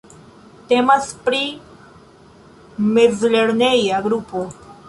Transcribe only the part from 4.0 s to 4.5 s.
grupo.